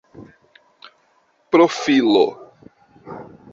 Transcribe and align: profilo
profilo 1.51 2.25